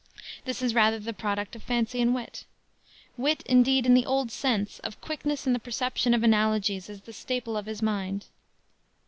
[0.45, 2.45] This is rather the product of fancy and wit.
[3.17, 7.13] Wit, indeed, in the old sense of quickness in the perception of analogies is the
[7.13, 8.25] staple of his mind.